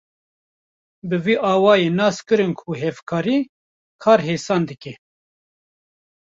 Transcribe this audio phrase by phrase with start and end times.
[1.09, 3.39] Bi vî awayî nas kirin ku hevkarî,
[4.03, 4.93] kar hêsan dike.